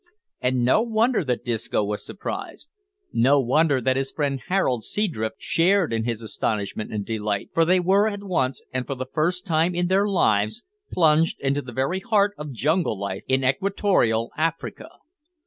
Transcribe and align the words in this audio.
And 0.39 0.65
no 0.65 0.81
wonder 0.81 1.23
that 1.23 1.45
Disco 1.45 1.83
was 1.83 2.03
surprised; 2.03 2.69
no 3.13 3.39
wonder 3.39 3.79
that 3.79 3.97
his 3.97 4.11
friend 4.11 4.41
Harold 4.47 4.83
Seadrift 4.83 5.35
shared 5.37 5.93
in 5.93 6.05
his 6.05 6.23
astonishment 6.23 6.91
and 6.91 7.05
delight, 7.05 7.51
for 7.53 7.65
they 7.65 7.79
were 7.79 8.07
at 8.07 8.23
once, 8.23 8.63
and 8.73 8.87
for 8.87 8.95
the 8.95 9.05
first 9.05 9.45
time 9.45 9.75
in 9.75 9.89
their 9.89 10.07
lives, 10.07 10.63
plunged 10.91 11.39
into 11.39 11.61
the 11.61 11.71
very 11.71 11.99
heart 11.99 12.33
of 12.39 12.51
jungle 12.51 12.97
life 12.99 13.21
in 13.27 13.43
equatorial 13.45 14.31
Africa! 14.35 14.89